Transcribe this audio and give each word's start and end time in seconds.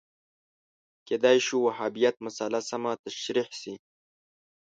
کېدای 1.07 1.37
شو 1.45 1.55
وهابیت 1.61 2.15
مسأله 2.25 2.59
سمه 2.69 2.91
تشریح 3.05 3.47
شي 3.59 3.73